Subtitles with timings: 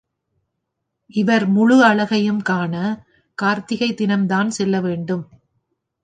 [1.13, 2.73] இவர் முழு அழகையும் காண,
[3.37, 5.23] கார்த்திகை தினம்தான் செல்ல வேண்டும்.